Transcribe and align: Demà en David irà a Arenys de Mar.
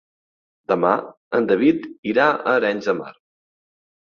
Demà 0.71 0.93
en 1.39 1.49
David 1.53 1.85
irà 2.15 2.25
a 2.39 2.57
Arenys 2.57 2.91
de 2.93 2.97
Mar. 3.03 3.15